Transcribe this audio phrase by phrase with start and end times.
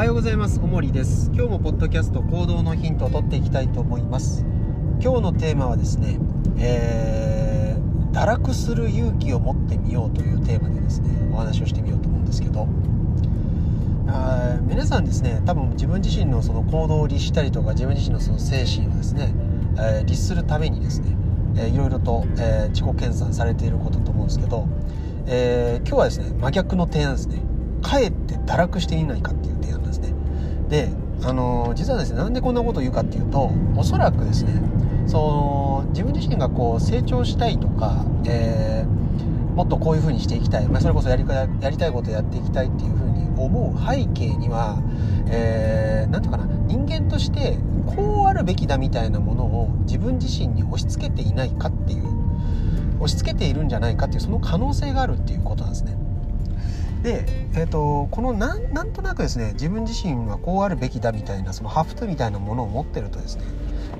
[0.00, 0.58] はようございます。
[0.60, 1.30] おもりです。
[1.34, 4.46] 今日もポッドキャスト行動のヒントを取っていきたいと思います。
[4.98, 6.18] 今日のテーマはですね、
[6.56, 12.66] えー、堕落する勇気を持ってみようというテーマでですねお話をしてみようと思うんですけど。
[14.08, 19.34] あ皆さんですね多分自分自身のその行動を律したりとか自分自身のその精神をですね、
[19.76, 21.14] えー、律するためにですね、
[21.56, 24.66] えー、いろいろと、えー、自己研鑽されていることと思うんですけど、
[25.26, 27.42] えー、今日はですね真逆の提案ですね。
[27.82, 29.79] かえって堕落していないかっていう提案
[30.70, 30.88] で
[31.22, 34.54] あの実はですねなんでこんなことを言うかっていうとおそらくですね
[35.06, 44.76] その自分自身がこう成長したいとか、えー、もっとこういう風にしていきたい、まあ、それこそやりやりたいことをやっていきたいっていう風に思う背景には
[45.26, 52.04] 何、えー、て言うかな人間としてこうあるべきだみたいなものを自分自身に押し付けていないかっていう
[53.00, 55.96] 押し付けているんじゃないかっていうその可能性があるっていうことなんですね。
[57.02, 63.44] で、えーと、このなんなんとなくですね自分自身はこうあるべきだみたいなそのハフトみたいなものを持ってるとですね、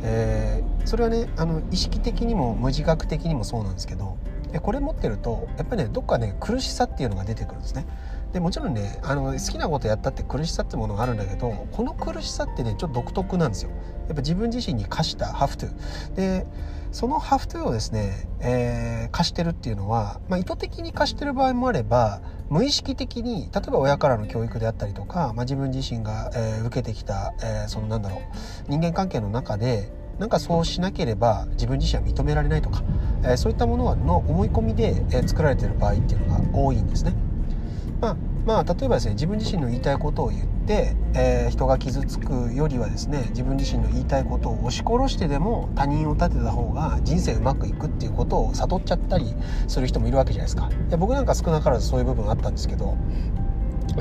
[0.03, 4.19] えー、それはねあの意識的にも無自覚的にもそうなんですけど
[4.63, 7.87] これ持ってるとやっぱりねどっかね苦しさっていうのが出てくるんですね。
[8.33, 13.71] でもちろんねあの好きなことやったって苦しさってものがあるんだけどこの苦しさってねちょっと独特なんですよ。
[14.07, 16.47] やっぱ自分自身に課したハフトゥで
[16.93, 28.21] そのハフトゥをですね、えー、課してるっていうのは、まあ、意図的に課してる場合もあれば無意識的に例えば親からの教育であったりとか、まあ、自分自身が、えー、受けてきた、えー、そのなんだろう
[28.69, 32.83] 人間関係の中でなんかそうしなければ自分自身は認められないとか、
[33.23, 37.15] えー、そういったものの思い込みで、え、作られてる場合っていうのが多いんですね。
[38.01, 38.17] まあ
[38.51, 49.37] まあ、例えばですね自分自身の言いたいことを言って、えー、人が傷つくよりはですね自分自身の言いたいことを押し殺してでも他人を立てた方が人生うまくいくっていうことを悟っちゃったり
[49.69, 50.69] する人もいるわけじゃないですか。
[50.69, 52.97] いや僕なんか少なからずそういう部分あったんですけど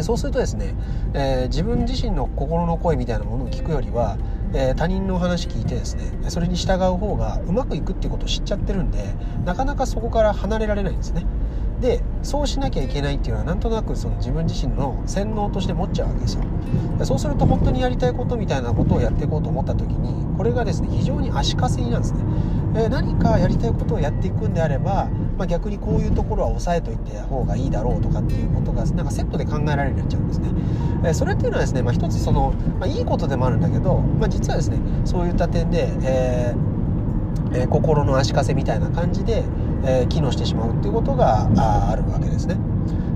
[0.01, 0.73] そうするとですね、
[1.13, 4.17] えー、自分自身の心の声みたいなものを聞くよりは、
[4.53, 9.13] えー、他人の話聞いてですねそれに従う方がうまくいくっていうことを知っちゃってるんで
[9.45, 11.25] なかなかそこから離れられないんですね。
[11.81, 16.43] でそうしなきゃいけないっていうのはなんとなくその自分自身の洗脳として持っちゃうわけですよ。
[17.03, 22.19] そうすると本当にやりたいことみたいなことをやっていこうと思った時にこれがですね非常に足かせになんですね、
[22.75, 30.49] えー、何かやりたいことをやっていくんであれば、まあ、逆にこういうところは抑えといて方がいいだろうとかっていうことがなんかセットで考えられるようになっちゃうんですね、
[31.05, 39.43] えー、それっていうのはですね、まあ、一つその、まあ、いいことでもあるんだけど、まあ、実はですねそういった点で、えーえー、心の足かせみたいな感じで、
[39.85, 42.57] えー、機能してしまうっていうことがあるわけですね。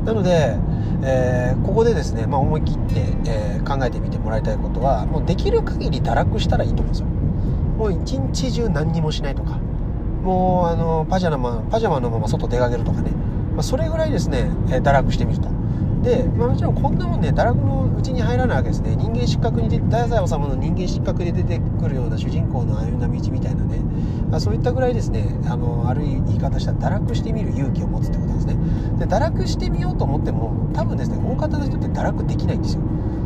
[0.05, 0.57] なので、
[1.03, 7.07] えー、ここでですね、まあ、思い切って、えー、考えてみてもらいたいことはもうできる限り堕落したらいいと思うんですよ。
[7.77, 9.57] もう一日中何にもしないとか
[10.23, 13.11] もうあのパジャマパジャマのまま外出かけるとかね、
[13.53, 15.49] まあ、それぐらいですね、え堕落してみると。
[16.03, 18.95] で、まあ、もちろんこんなもんね堕落のうちに入らないわけですね。
[18.95, 23.79] 人間失格に出て太宰治の人間失格で出てくるような主人公の歩んだ道みたいなね、
[24.29, 28.55] まあ、そういったぐらいですねあのある言い方したら堕落してみる勇気を持つってことですね。
[28.99, 32.81] で堕落してみようと思っても多分ですね大方の人って堕落できないんですよ。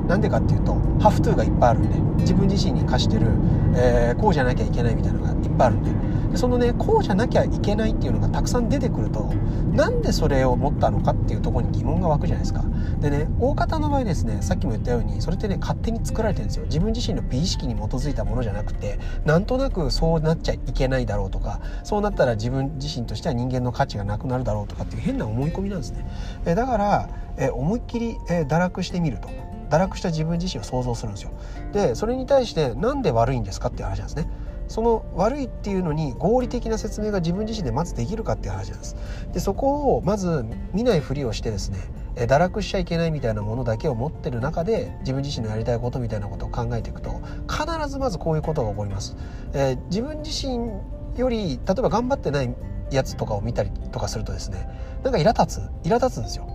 [0.08, 3.28] なんでかっていうとハフトゥーがいっぱいあるんで自分自身に課してる、
[3.76, 6.17] えー、こうじゃなきゃいけないみたいなのがいっぱいあるんで。
[6.32, 9.34] でそのねこうじゃなきゃいけないっていうのがたくさん出てくると
[9.74, 12.64] なんでそれを持ったのかっていうところに疑問が湧くじゃないですか。
[13.00, 16.66] でね大方の場合ですねさっきも言ったようにそれってね勝手に作られてるんですよ。
[16.66, 26.06] 自分自身の美意識に基づいたものじゃなくてなんとなくそうなっちゃいけないだろうとかそうなったら自分自身としては人間の価値がなくなるだろうとかっていう変な思い込みなんですね。
[26.46, 29.30] えだからえ思いっきり、え堕落してみると。
[29.70, 31.32] 堕落した自分自身を想像するんですよ。
[31.74, 34.30] でそれに対して何で悪いんですかっていう話なんですね。
[34.68, 38.96] その悪いっていうのに合理的な説明が自分自身でまずできるかっていう話なんです。
[39.34, 41.80] でそこをまず見ないふりをしてですね
[42.16, 49.16] 堕落しちゃいけないみたいなものだけを持ってる中で自分自身のやりたいことみたいなことを考えていくと必ずまずこういうことが起こります、
[49.54, 50.72] えー、自分自身
[51.16, 52.56] より例えば頑張ってない
[52.90, 54.68] やつとかを見たりとかするとですね
[55.04, 56.48] なんか苛立つ苛立つんですよ。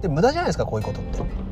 [0.00, 1.51] で無駄じゃないですかこういうことって。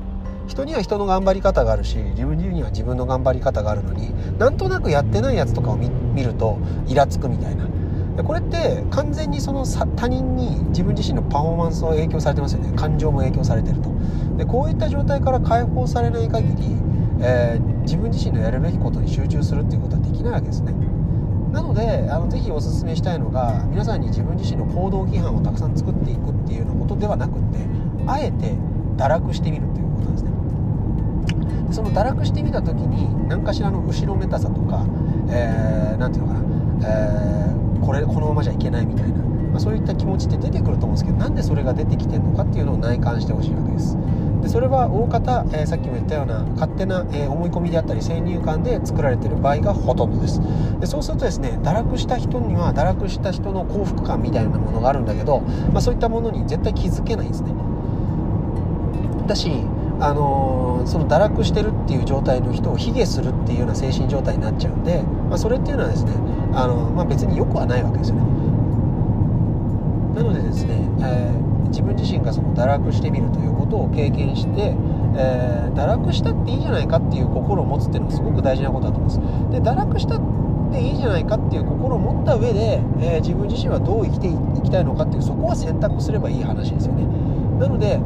[0.50, 5.88] 人には人の頑張り方があるし自分には自分の頑張り方があるのになんとなくやってないやつとかを見
[6.22, 6.58] ると
[6.88, 7.68] イラつくみたいな。
[8.24, 12.72] これって完全にその他人に自分自身のパフォーマンスを影響されてますよね。
[12.76, 13.90] 感情も影響されてると。
[14.36, 16.76] でこういった状態から解放されない限り、
[17.20, 20.74] えー、自分自身のやるべきことに集中するっていうことはできないわけですね。
[21.52, 27.58] なのであのぜひおすすめしたいのが皆さんに自分自身の行動規範をたくさん作っていくっていうようなことではなくって
[28.06, 28.56] あえて
[28.96, 30.29] 堕落してみるということなんですね。
[31.70, 34.84] その堕落してみた時に何かしらの後ろめたさとか
[35.26, 43.96] 何、えー、て言うのかな、えー、これこのままじゃいけないみたいな、まあ、そういった気持ちって出てくると思うんですけどなんでそれが出てきてるのかっていうのを内観してほしいわけです。
[44.42, 50.40] でそれは大方、えー、さっきも言ったような勝手な、えー、思い込みであったり先入観で作られてる場合がほとんどです。
[50.80, 55.40] でそうするとですね堕落した人には堕落した人の幸福感みたいなものがあるんだけど、
[55.72, 57.52] まあ、そういったものに絶対気づけないんですね。
[59.26, 59.52] だし
[60.00, 66.12] あのー、その堕落してるっていう状態の人を卑下するっていうような精神状態になっちゃうんで、まあ、それっていうのはですね
[66.54, 68.22] あの、まあ、別によくはないわけですよね。
[70.14, 74.74] なのでですね、えー、自分自身がその堕落してみるということを経験して、
[75.16, 79.52] えー、堕落したっていいじゃないかっていう心を持つっていうのはすごく大事なことだと思います。
[79.52, 80.20] で堕落したっ
[80.72, 87.06] ていいじゃないかっていう心を持った上で、えー、自分自身はどう生きていきたいのかっていうそこは選択すればいい話ですよね。
[87.60, 88.00] なので、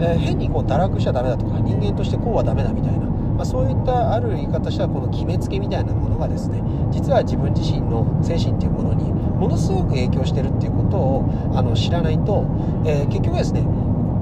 [0.00, 6.60] えー、変にこう堕落しちゃダメだとか人間としてこうはダメだみたいな、まあ、そういったある言い方したらこの決めつけみたいなものがですね
[6.90, 12.44] 実は自分自身の精神っていうものにものすごく影響してるっていうことをあの知らないと、
[12.84, 13.64] えー、結局ですね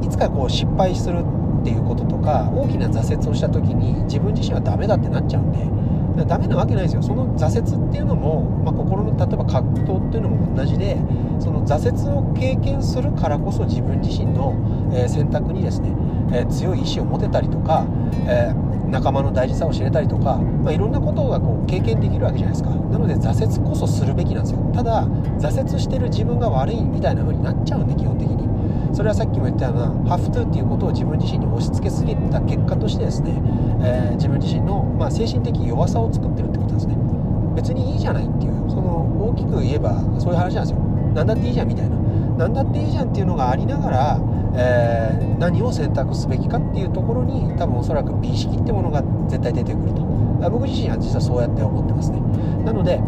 [0.03, 5.65] いつかこう失敗するっていうこととか大きな挫折をした時に自分自身はダメだってなっちゃうんで
[6.17, 7.03] だダメなわけないですよ。
[7.03, 10.97] その挫折っていうのも、まあ、心の例えば葛藤っていうのも同じで
[11.41, 14.55] その挫折を経験するからこそ自分自身の、
[14.93, 15.95] えー、選択にですね、
[16.33, 17.87] えー、強い意志を持てたりとか、
[18.27, 22.71] えー、仲間の大事さを知れたりとか、まあ、いろんなことがこう経験できるわけじゃないですか。
[22.71, 24.59] なので挫折こそするべきなんですよ。
[24.75, 25.07] ただ
[25.39, 28.54] 挫折してる自分が悪いみたいな風になっちゃうんで基本的に。
[28.95, 33.35] それはさっきも言ったようなハフトゥーっていうことを自分自身に押し付けすぎた結果としてですね、
[33.83, 36.97] えー、自分自身の、まあ、精神的弱さを作ってるってことですね。
[37.57, 40.79] 別にいいじゃないっていうその大きく言えばそういう話なんですよ。
[41.13, 41.97] 何だっていいじゃんみたいな。
[42.39, 44.21] 何だっていいじゃんっていうのがありながら、
[44.55, 50.05] えー、何を選択すべきかっていうところに多分おそらく美意識ってものが絶対出てくると。
[50.51, 52.21] 僕自身は実はそうやって思ってますね。
[52.65, 53.01] なので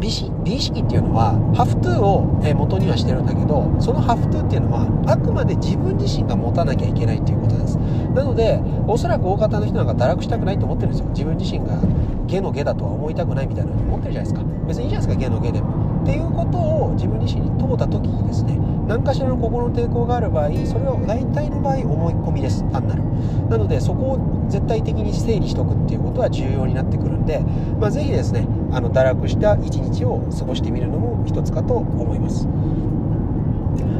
[0.00, 0.08] 美
[0.44, 7.76] 美意識っていうのはハフトゥーを元にはしてるんだけどそのハフトゥーっていうのはあくまで自分自身が持たなきゃいけないっていうことです。
[7.76, 11.06] なのでおそらく大方の人なんか堕落したくないと思ってるんですよ。
[11.10, 11.78] 自分自身が
[12.26, 14.48] ゲの下だとは思いたくないみたいなの思ってるじゃないですか。
[14.66, 15.89] 別にいいじゃないですか下の下でも。
[16.02, 18.58] っていうことを自分自身に問うた時にですね
[18.88, 22.68] 何かしらの心の抵抗がある場合それは大体の場合思い込みです。
[22.72, 23.02] 単なる。
[23.48, 27.40] なのでそこを絶対的に整理しておくっていうことは重要になってくるんで、
[27.78, 32.46] まあ、ぜひですねあの堕落した一日を過ごしてみるのも一つかと思います。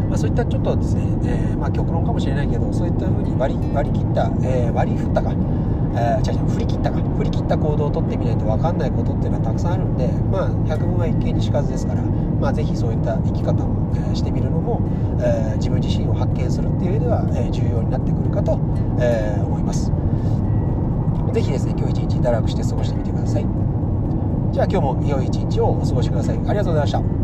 [0.08, 5.30] まあ、そういったちょっとですね、えー、まあ、極論かもしれないけどそういった風に割り割り切った、えー、割り振ったか、
[5.94, 7.00] えー、違う違う振り切ったか。
[7.00, 13.76] 振り切った行動をとってみないと分かんないことっていうのはたくさんあるんで、まあ、百聞は一見にしかずですから、まあ、ぜひそういった生き方を、
[14.12, 14.80] えしてみるのも、
[15.20, 18.58] え自分自身を発見するっていう上では、え重要になってくるかと、
[18.98, 19.92] え思います。
[21.32, 23.46] ぜひですね今日一日堕落して過ごしてみてください。
[24.52, 26.36] じゃあ今日も良い一日をお過ごしください。
[26.36, 27.19] ありがとうございました。